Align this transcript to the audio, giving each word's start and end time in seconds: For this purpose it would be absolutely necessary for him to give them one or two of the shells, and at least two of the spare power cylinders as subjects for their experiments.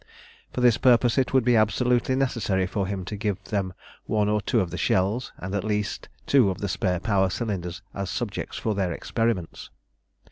For 0.51 0.61
this 0.61 0.79
purpose 0.79 1.19
it 1.19 1.31
would 1.31 1.45
be 1.45 1.55
absolutely 1.55 2.15
necessary 2.15 2.65
for 2.65 2.87
him 2.87 3.05
to 3.05 3.15
give 3.15 3.39
them 3.43 3.71
one 4.07 4.29
or 4.29 4.41
two 4.41 4.59
of 4.59 4.71
the 4.71 4.77
shells, 4.79 5.31
and 5.37 5.53
at 5.53 5.63
least 5.63 6.09
two 6.25 6.49
of 6.49 6.57
the 6.57 6.67
spare 6.67 6.99
power 6.99 7.29
cylinders 7.29 7.83
as 7.93 8.09
subjects 8.09 8.57
for 8.57 8.73
their 8.73 8.91
experiments. 8.91 9.69